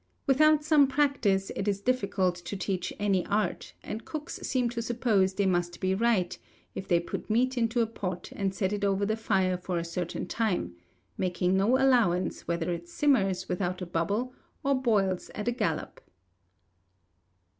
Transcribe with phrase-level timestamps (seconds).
[0.25, 5.35] Without some practice it is difficult to teach any art; and cooks seem to suppose
[5.35, 6.39] they must be right,
[6.73, 9.85] if they put meat into a pot, and set it over the fire for a
[9.85, 10.75] certain time
[11.19, 14.33] making no allowance, whether it simmers without a bubble,
[14.63, 16.01] or boils at a gallop.